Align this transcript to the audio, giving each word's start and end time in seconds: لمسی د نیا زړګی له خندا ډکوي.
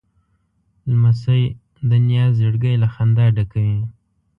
لمسی 0.91 1.43
د 1.89 1.91
نیا 2.07 2.25
زړګی 2.37 2.73
له 2.83 2.87
خندا 2.93 3.25
ډکوي. 3.35 3.79